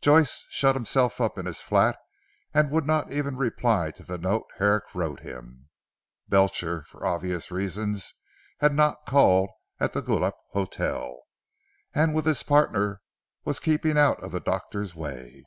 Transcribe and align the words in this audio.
Joyce 0.00 0.46
shut 0.48 0.74
himself 0.74 1.20
up 1.20 1.36
in 1.36 1.44
his 1.44 1.60
flat, 1.60 1.98
and 2.54 2.70
would 2.70 2.86
not 2.86 3.12
even 3.12 3.36
reply 3.36 3.90
to 3.90 4.02
the 4.02 4.16
note 4.16 4.46
Herrick 4.56 4.84
wrote 4.94 5.20
him. 5.20 5.68
Belcher 6.26 6.84
for 6.84 7.04
obvious 7.04 7.50
reasons 7.50 8.14
had 8.60 8.72
not 8.74 9.04
called 9.06 9.50
at 9.78 9.92
the 9.92 10.00
Guelph 10.00 10.36
Hotel, 10.52 11.18
and 11.94 12.14
with 12.14 12.24
his 12.24 12.42
partner 12.42 13.02
was 13.44 13.58
keeping 13.60 13.98
out 13.98 14.22
of 14.22 14.32
the 14.32 14.40
doctor's 14.40 14.94
way. 14.94 15.44